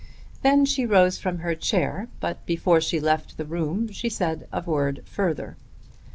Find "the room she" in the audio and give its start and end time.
3.37-4.09